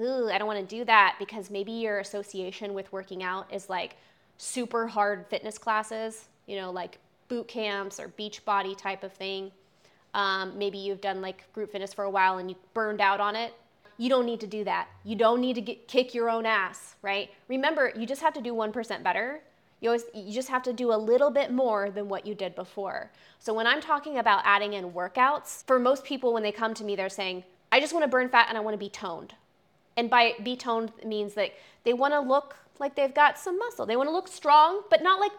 [0.01, 3.69] ooh, I don't want to do that because maybe your association with working out is
[3.69, 3.97] like
[4.37, 9.51] super hard fitness classes, you know, like boot camps or beach body type of thing.
[10.15, 13.37] Um, maybe you've done like group fitness for a while and you burned out on
[13.37, 13.55] it.
[13.99, 14.89] You don't need to do that.
[15.05, 17.31] You don't need to get, kick your own ass, right?
[17.49, 19.43] Remember, you just have to do 1% better
[19.81, 22.55] you, always, you just have to do a little bit more than what you did
[22.55, 23.11] before.
[23.39, 26.85] So when I'm talking about adding in workouts, for most people when they come to
[26.85, 29.35] me, they're saying, I just want to burn fat and I want to be toned.
[29.97, 31.53] And by be toned means that
[31.85, 33.87] they want to look like they've got some muscle.
[33.87, 35.33] They want to look strong, but not like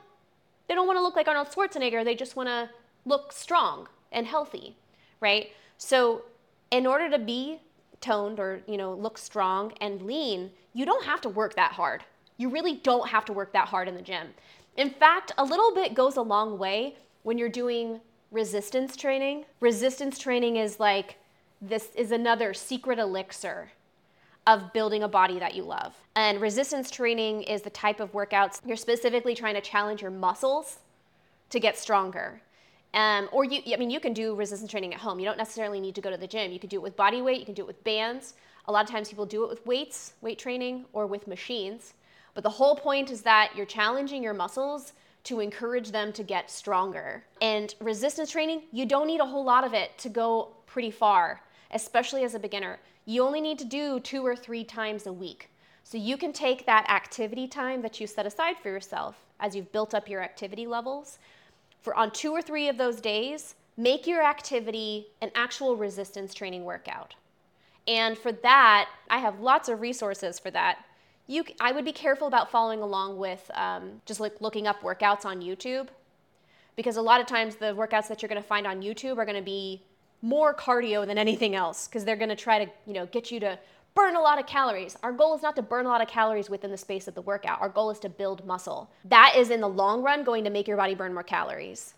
[0.68, 2.06] they don't want to look like Arnold Schwarzenegger.
[2.06, 2.70] They just want to
[3.06, 4.78] look strong and healthy,
[5.20, 5.52] right?
[5.78, 6.24] So
[6.70, 7.60] in order to be
[8.00, 12.04] toned or, you know, look strong and lean, you don't have to work that hard.
[12.38, 14.28] You really don't have to work that hard in the gym.
[14.78, 18.00] In fact, a little bit goes a long way when you're doing
[18.32, 19.46] resistance training.
[19.60, 21.18] Resistance training is like
[21.62, 23.72] this is another secret elixir
[24.48, 25.96] of building a body that you love.
[26.16, 30.80] And resistance training is the type of workouts you're specifically trying to challenge your muscles
[31.52, 32.42] to get stronger.
[32.94, 35.20] Um, or you, I mean, you can do resistance training at home.
[35.20, 36.52] You don't necessarily need to go to the gym.
[36.52, 37.40] You can do it with body weight.
[37.40, 38.34] You can do it with bands.
[38.66, 41.94] A lot of times people do it with weights, weight training, or with machines.
[42.34, 44.94] But the whole point is that you're challenging your muscles
[45.26, 47.24] to encourage them to get stronger.
[47.42, 51.42] And resistance training, you don't need a whole lot of it to go pretty far,
[51.74, 52.80] especially as a beginner.
[53.06, 55.50] You only need to do two or three times a week.
[55.84, 59.72] So you can take that activity time that you set aside for yourself as you've
[59.72, 61.18] built up your activity levels.
[61.82, 66.64] For on two or three of those days, make your activity an actual resistance training
[66.64, 67.16] workout.
[67.88, 70.78] And for that, I have lots of resources for that
[71.32, 75.26] you I would be careful about following along with um, just like looking up workouts
[75.26, 75.88] on YouTube
[76.76, 79.26] because a lot of times the workouts that you're going to find on YouTube are
[79.26, 79.82] going to be
[80.22, 83.40] more cardio than anything else because they're going to try to you know get you
[83.40, 83.58] to
[83.96, 84.98] burn a lot of calories.
[85.04, 87.22] Our goal is not to burn a lot of calories within the space of the
[87.22, 87.62] workout.
[87.62, 88.90] Our goal is to build muscle.
[89.06, 91.94] That is in the long run going to make your body burn more calories.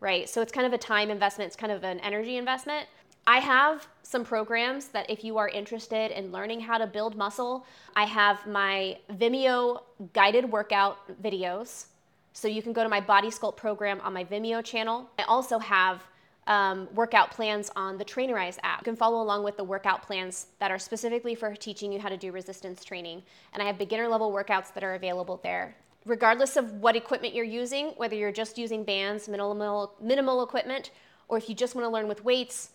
[0.00, 0.28] Right?
[0.28, 2.86] So it's kind of a time investment, it's kind of an energy investment.
[3.26, 7.66] I have some programs that if you are interested in learning how to build muscle,
[7.94, 9.82] I have my Vimeo
[10.14, 11.86] guided workout videos.
[12.32, 15.10] So you can go to my Body Sculpt program on my Vimeo channel.
[15.18, 16.02] I also have
[16.50, 18.80] um, workout plans on the Trainerize app.
[18.80, 22.08] You can follow along with the workout plans that are specifically for teaching you how
[22.08, 23.22] to do resistance training.
[23.52, 25.76] And I have beginner level workouts that are available there.
[26.06, 30.90] Regardless of what equipment you're using, whether you're just using bands, minimal, minimal equipment,
[31.28, 32.70] or if you just want to learn with weights,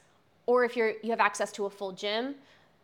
[0.45, 2.35] or if you're you have access to a full gym,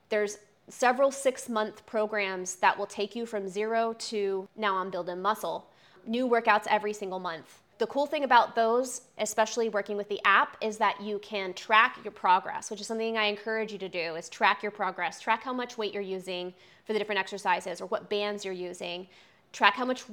[0.10, 5.22] there's several six month programs that will take you from zero to now I'm building
[5.22, 5.68] muscle.
[6.06, 7.61] New workouts every single month.
[7.82, 11.98] The cool thing about those, especially working with the app, is that you can track
[12.04, 15.42] your progress, which is something I encourage you to do is track your progress, track
[15.42, 16.54] how much weight you're using
[16.86, 19.08] for the different exercises or what bands you're using,
[19.52, 20.04] track how much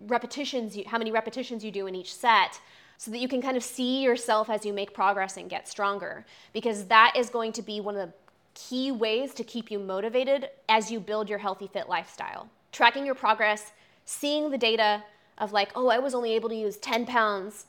[0.00, 2.60] repetitions you, how many repetitions you do in each set
[2.98, 6.26] so that you can kind of see yourself as you make progress and get stronger
[6.52, 8.12] because that is going to be one of the
[8.52, 12.50] key ways to keep you motivated as you build your healthy fit lifestyle.
[12.70, 13.72] Tracking your progress
[14.04, 15.02] seeing the data
[15.38, 17.66] of like oh i was only able to use 10 pounds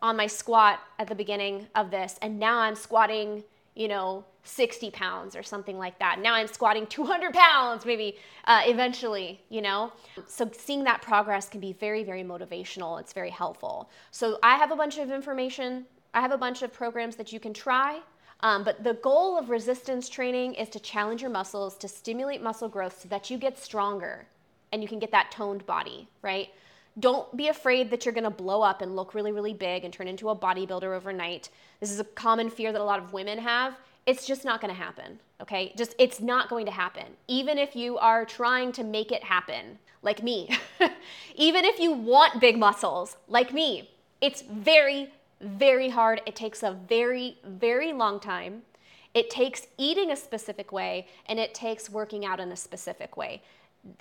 [0.00, 3.44] on my squat at the beginning of this and now i'm squatting
[3.74, 6.20] you know, 60 pounds or something like that.
[6.20, 9.92] Now I'm squatting 200 pounds, maybe uh, eventually, you know?
[10.26, 13.00] So seeing that progress can be very, very motivational.
[13.00, 13.88] It's very helpful.
[14.10, 17.40] So I have a bunch of information, I have a bunch of programs that you
[17.40, 18.00] can try.
[18.40, 22.68] Um, but the goal of resistance training is to challenge your muscles, to stimulate muscle
[22.68, 24.26] growth so that you get stronger
[24.72, 26.48] and you can get that toned body, right?
[26.98, 30.08] Don't be afraid that you're gonna blow up and look really, really big and turn
[30.08, 31.48] into a bodybuilder overnight.
[31.80, 33.76] This is a common fear that a lot of women have.
[34.06, 35.72] It's just not gonna happen, okay?
[35.76, 37.06] Just, it's not going to happen.
[37.28, 40.50] Even if you are trying to make it happen, like me.
[41.36, 43.90] Even if you want big muscles, like me,
[44.20, 46.20] it's very, very hard.
[46.26, 48.62] It takes a very, very long time.
[49.14, 53.42] It takes eating a specific way and it takes working out in a specific way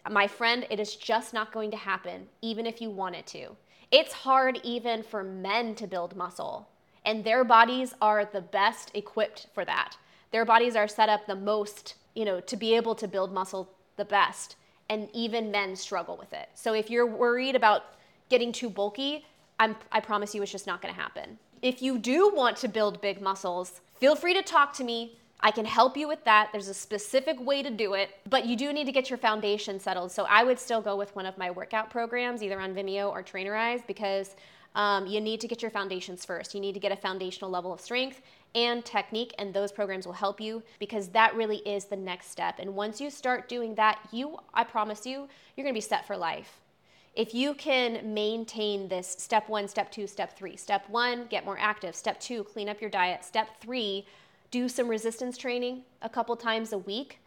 [0.10, 3.56] my friend, it is just not going to happen, even if you want it to.
[3.92, 6.70] It's hard even for men to build muscle,
[7.04, 9.98] and their bodies are the best equipped for that.
[10.32, 13.70] Their bodies are set up the most, you know, to be able to build muscle
[13.98, 14.56] the best,
[14.90, 16.50] and even men struggle with it.
[16.54, 17.84] So if you're worried about
[18.30, 19.26] getting too bulky,
[19.60, 21.38] I'm, I promise you it's just not gonna happen.
[21.62, 25.18] If you do want to build big muscles, feel free to talk to me.
[25.44, 26.50] I can help you with that.
[26.52, 29.80] There's a specific way to do it, but you do need to get your foundation
[29.80, 30.12] settled.
[30.12, 33.24] So I would still go with one of my workout programs, either on Vimeo or
[33.24, 34.36] Trainerize, because
[34.76, 36.54] um, you need to get your foundations first.
[36.54, 38.22] You need to get a foundational level of strength
[38.54, 42.60] and technique, and those programs will help you because that really is the next step.
[42.60, 46.16] And once you start doing that, you, I promise you, you're gonna be set for
[46.16, 46.60] life.
[47.14, 50.56] If you can maintain this step one, step two, step three.
[50.56, 51.94] Step one, get more active.
[51.94, 53.26] Step two, clean up your diet.
[53.26, 54.06] Step three,
[54.52, 57.20] do some resistance training a couple times a week,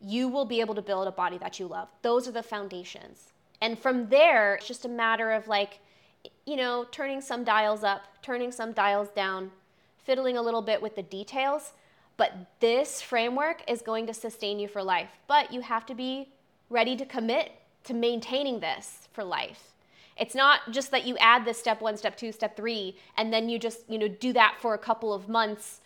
[0.00, 1.88] you will be able to build a body that you love.
[2.00, 3.32] Those are the foundations.
[3.60, 5.78] And from there, it's just a matter of like,
[6.46, 9.52] you know, turning some dials up, turning some dials down,
[9.98, 11.72] fiddling a little bit with the details.
[12.16, 15.10] But this framework is going to sustain you for life.
[15.28, 16.28] But you have to be
[16.70, 17.52] ready to commit
[17.84, 19.72] to maintaining this for life.
[20.16, 23.48] It's not just that you add this step one, step two, step three, and then
[23.48, 25.80] you just, you know, do that for a couple of months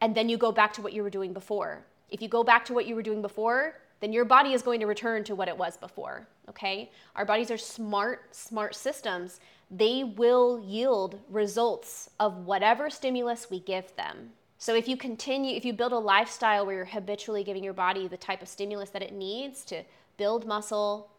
[0.00, 1.84] and then you go back to what you were doing before.
[2.10, 4.80] If you go back to what you were doing before, then your body is going
[4.80, 6.90] to return to what it was before, okay?
[7.14, 9.40] Our bodies are smart, smart systems.
[9.70, 14.32] They will yield results of whatever stimulus we give them.
[14.58, 18.06] So if you continue, if you build a lifestyle where you're habitually giving your body
[18.06, 19.82] the type of stimulus that it needs to
[20.16, 21.10] build muscle,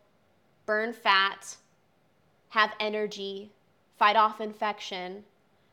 [0.65, 1.57] burn fat,
[2.49, 3.51] have energy,
[3.97, 5.23] fight off infection,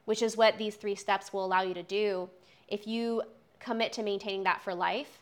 [0.05, 2.29] which is what these three steps will allow you to do,
[2.69, 3.23] if you
[3.61, 5.19] commit to maintaining that for life,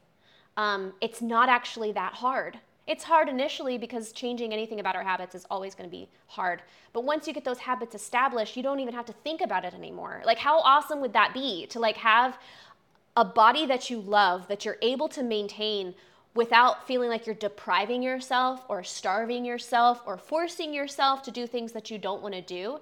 [0.56, 2.58] um, it's not actually that hard.
[2.86, 6.62] It's hard initially because changing anything about our habits is always going to be hard.
[6.92, 9.72] But once you get those habits established, you don't even have to think about it
[9.72, 10.22] anymore.
[10.24, 12.38] Like how awesome would that be to like have
[13.16, 15.94] a body that you love that you're able to maintain
[16.34, 21.72] without feeling like you're depriving yourself or starving yourself or forcing yourself to do things
[21.72, 22.80] that you don't want to do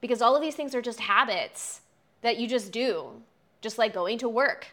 [0.00, 1.80] because all of these things are just habits
[2.22, 3.10] that you just do
[3.64, 4.68] just like going to work.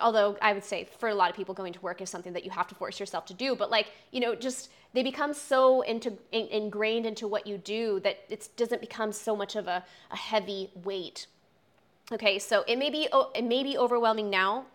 [0.00, 2.44] Although i would say for a lot of people going to work is something that
[2.44, 5.80] you have to force yourself to do but like you know just they become so
[5.80, 9.82] into in, ingrained into what you do that it doesn't become so much of a,
[10.10, 11.26] a heavy weight.
[12.12, 14.66] Okay so it may be it may be overwhelming now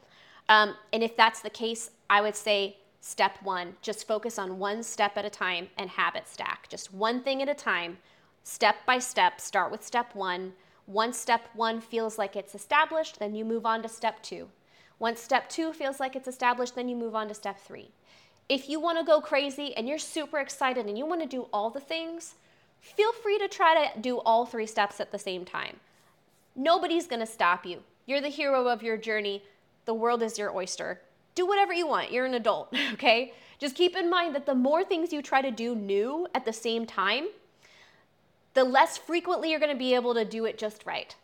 [0.50, 4.82] um, and if that's the case i would say step one just focus on one
[4.82, 6.68] step at a time and habit stack.
[6.70, 7.98] Just one thing at a time.
[8.44, 10.54] Step by step start with step one
[10.88, 14.50] once step one feels like it's established, then you move on to step two.
[15.00, 17.90] Once step two feels like it's established, then you move on to step three.
[18.50, 21.48] If you want to go crazy and you're super excited and you want to do
[21.54, 22.36] all the things,
[22.82, 25.80] feel free to try to do all three steps at the same time.
[26.56, 27.82] Nobody's going to stop you.
[28.06, 29.44] You're the hero of your journey.
[29.86, 31.02] The world is your oyster.
[31.36, 32.12] Do whatever you want.
[32.12, 33.34] You're an adult, okay?
[33.58, 36.54] Just keep in mind that the more things you try to do new at the
[36.54, 37.28] same time,
[38.54, 41.16] the less frequently you're going to be able to do it just right,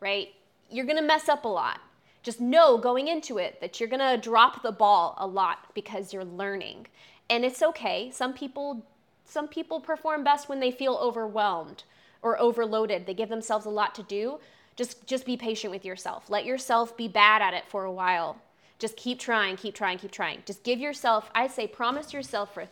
[0.00, 0.28] right?
[0.70, 1.80] You're going to mess up a lot.
[2.22, 6.12] Just know going into it that you're going to drop the ball a lot because
[6.12, 6.86] you're learning.
[7.30, 8.10] And it's okay.
[8.10, 8.84] Some people
[9.24, 11.84] some people perform best when they feel overwhelmed
[12.22, 13.04] or overloaded.
[13.04, 14.40] They give themselves a lot to do.
[14.74, 16.30] Just just be patient with yourself.
[16.30, 18.38] Let yourself be bad at it for a while.
[18.78, 20.42] Just keep trying, keep trying, keep trying.
[20.46, 22.68] Just give yourself, I say promise yourself for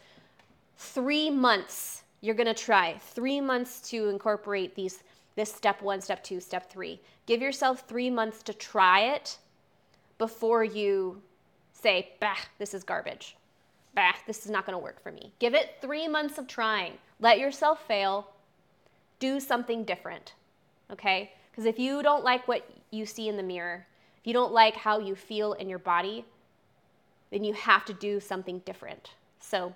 [0.78, 5.02] 3 months you're going to try three months to incorporate these
[5.36, 6.98] this step one, step two, step three.
[7.26, 9.38] Give yourself three months to try it
[10.18, 11.20] before you
[11.74, 13.36] say, bah, this is garbage.
[13.94, 15.32] Bah, this is not going to work for me.
[15.38, 16.94] Give it three months of trying.
[17.20, 18.30] Let yourself fail.
[19.18, 20.32] Do something different.
[20.90, 21.32] Okay?
[21.50, 23.86] Because if you don't like what you see in the mirror,
[24.18, 26.24] if you don't like how you feel in your body,
[27.30, 29.10] then you have to do something different.
[29.40, 29.74] So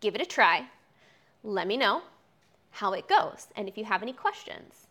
[0.00, 0.66] give it a try.
[1.46, 2.02] Let me know
[2.72, 4.85] how it goes and if you have any questions.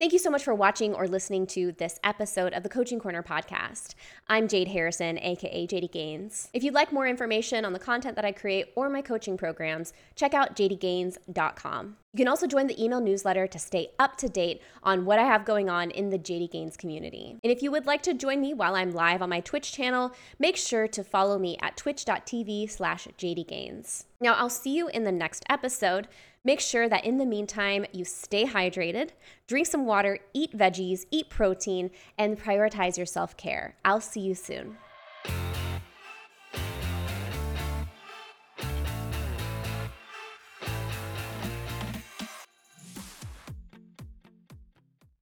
[0.00, 3.22] Thank you so much for watching or listening to this episode of the Coaching Corner
[3.22, 3.94] podcast.
[4.28, 6.48] I'm Jayd Harrison, aka JD Gains.
[6.52, 9.92] If you'd like more information on the content that I create or my coaching programs,
[10.16, 11.96] check out jdgains.com.
[12.12, 15.24] You can also join the email newsletter to stay up to date on what I
[15.24, 17.36] have going on in the JD Gains community.
[17.42, 20.12] And if you would like to join me while I'm live on my Twitch channel,
[20.40, 24.04] make sure to follow me at twitch.tv slash jdgains.
[24.20, 26.08] Now, I'll see you in the next episode.
[26.46, 29.10] Make sure that in the meantime, you stay hydrated,
[29.46, 33.76] drink some water, eat veggies, eat protein, and prioritize your self care.
[33.82, 34.76] I'll see you soon.